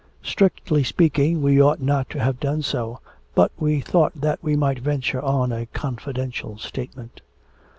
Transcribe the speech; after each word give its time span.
'Strictly 0.23 0.83
speaking 0.83 1.43
we 1.43 1.61
ought 1.61 1.79
not 1.79 2.09
to 2.09 2.19
have 2.19 2.39
done 2.39 2.63
so, 2.63 2.99
but 3.35 3.51
we 3.59 3.79
thought 3.81 4.13
that 4.19 4.39
we 4.41 4.55
might 4.55 4.79
venture 4.79 5.21
on 5.21 5.51
a 5.51 5.67
confidential 5.67 6.57
statement.' 6.57 7.21